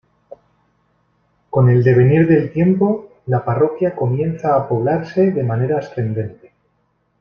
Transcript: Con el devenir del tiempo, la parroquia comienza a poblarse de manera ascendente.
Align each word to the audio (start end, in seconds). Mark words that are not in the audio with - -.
Con 1.51 1.69
el 1.69 1.83
devenir 1.83 2.27
del 2.27 2.51
tiempo, 2.51 3.17
la 3.27 3.45
parroquia 3.45 3.95
comienza 3.95 4.55
a 4.55 4.67
poblarse 4.67 5.29
de 5.29 5.43
manera 5.43 5.77
ascendente. 5.77 6.51